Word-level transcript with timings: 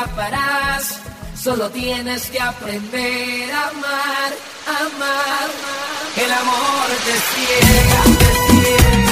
escaparás. 0.00 1.00
Solo 1.34 1.70
tienes 1.70 2.30
que 2.30 2.40
aprender 2.40 3.50
a 3.52 3.68
amar, 3.68 4.32
amar. 4.66 5.50
amar. 5.50 5.90
El 6.16 6.32
amor 6.32 6.88
te 7.04 7.14
ciega, 7.30 8.02
te 8.18 8.62
ciega. 8.62 9.09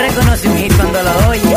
reconoce 0.00 0.48
un 0.48 0.56
hit 0.56 0.76
cuando 0.76 1.02
lo 1.02 1.28
oye. 1.28 1.56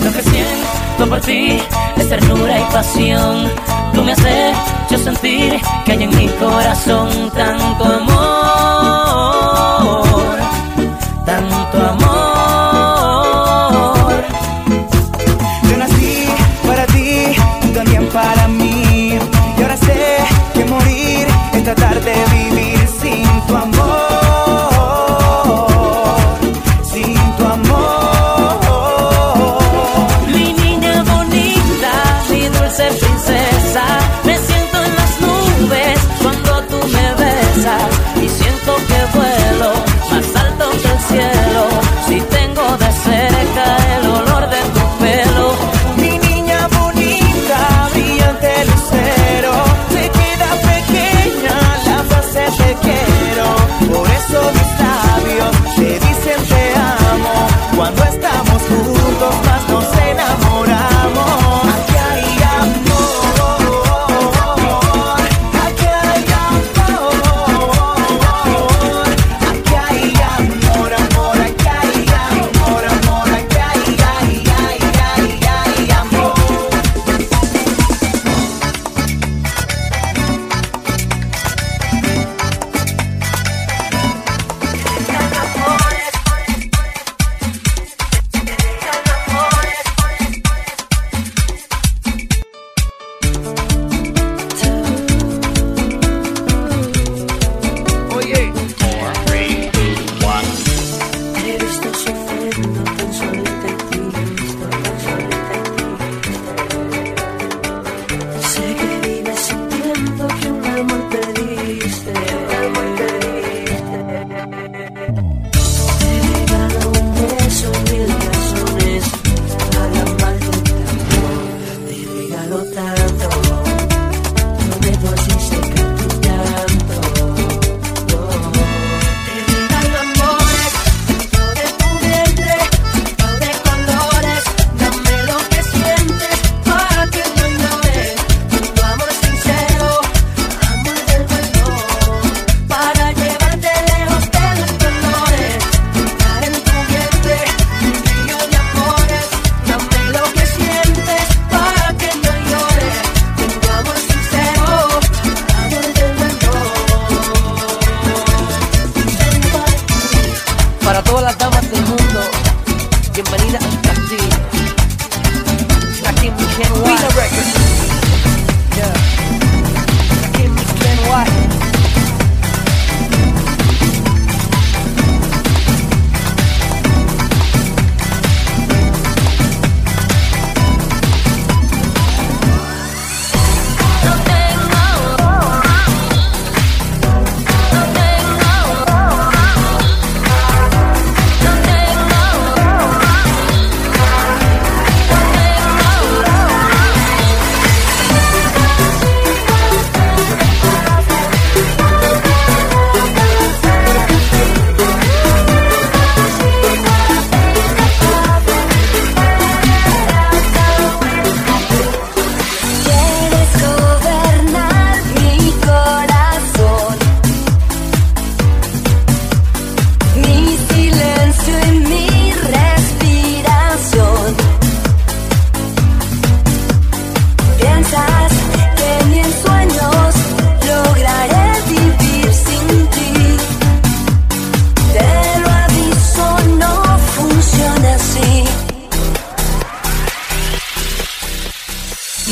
Lo 0.04 0.12
que 0.12 0.22
siento 0.22 1.08
por 1.08 1.20
ti 1.20 1.60
es 1.96 2.08
ternura 2.08 2.58
y 2.58 2.64
pasión. 2.72 3.50
Tú 3.92 4.02
me 4.02 4.12
haces 4.12 4.56
yo 4.90 4.98
sentir 4.98 5.60
que 5.84 5.92
hay 5.92 6.02
en 6.04 6.16
mi 6.16 6.28
corazón 6.28 7.30
tanto 7.30 7.84
amor. 7.84 8.79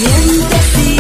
Mientras 0.01 0.98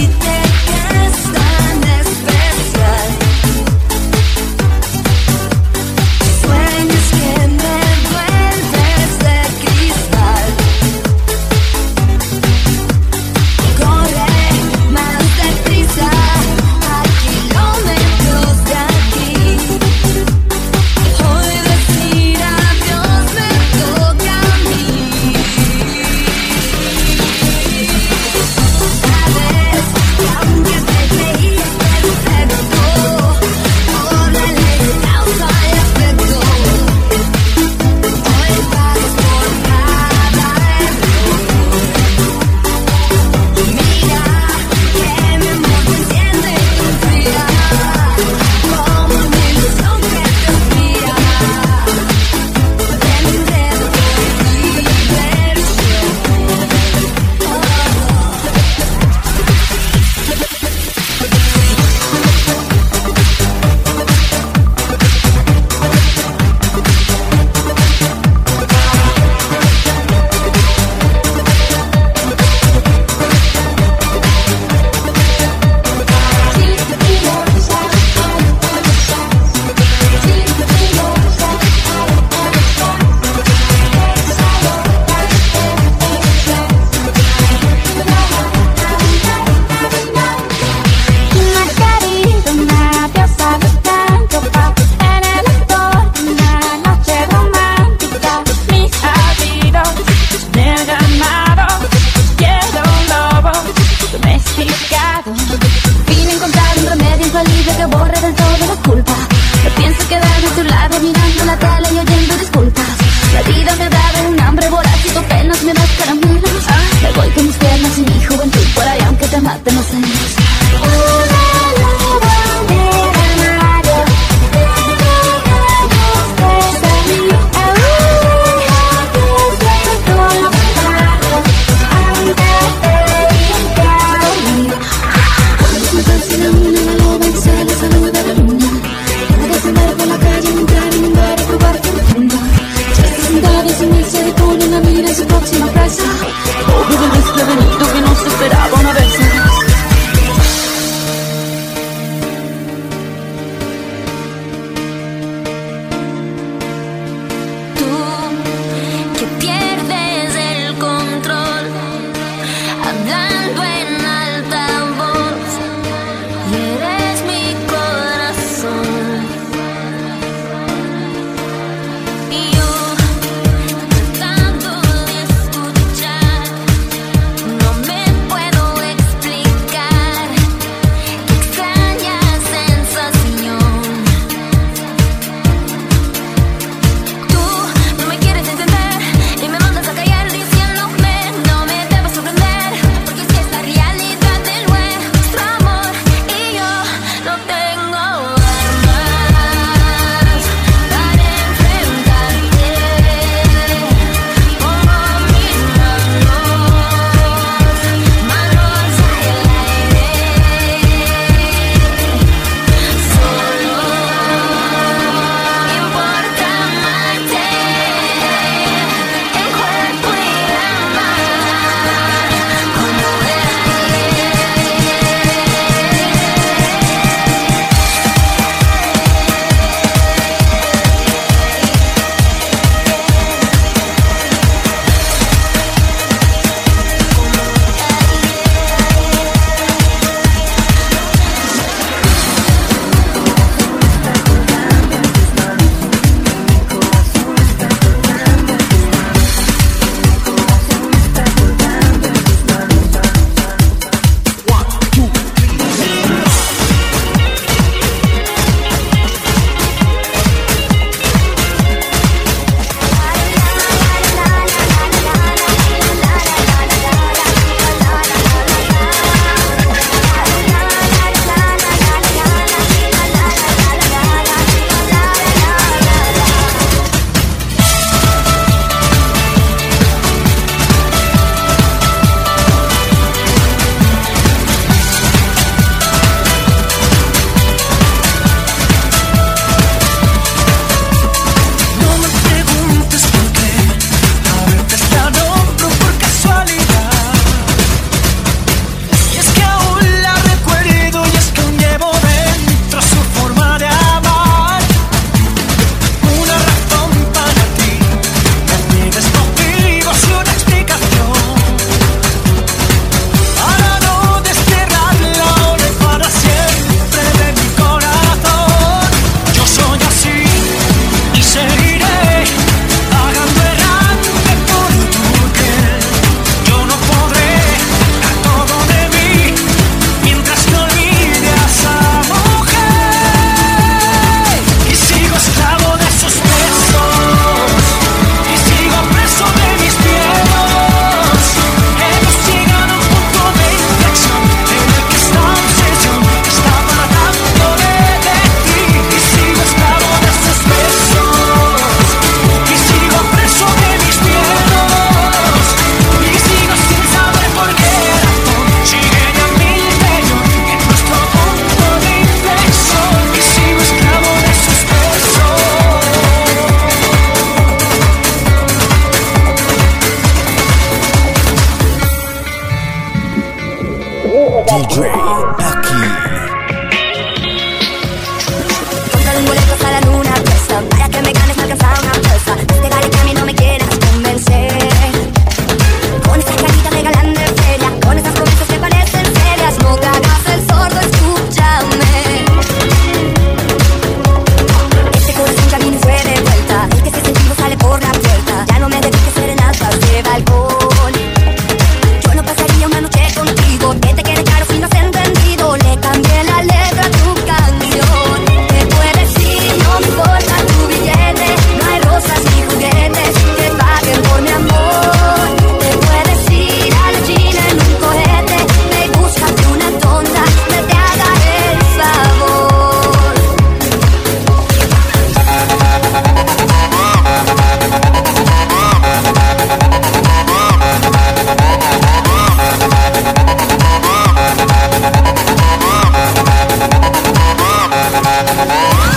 Música 438.26 438.87